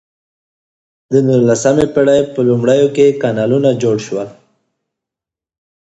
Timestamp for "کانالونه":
3.21-3.69